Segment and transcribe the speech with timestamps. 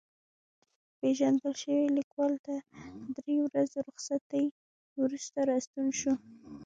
[0.99, 2.59] پېژندل شوی لیکوال تر
[3.17, 4.45] درې ورځو رخصتۍ
[5.01, 6.13] وروسته راستون شو.